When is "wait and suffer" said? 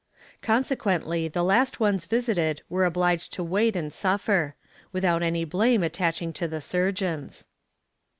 3.43-4.55